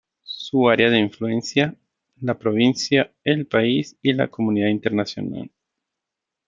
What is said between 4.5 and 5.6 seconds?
internacional.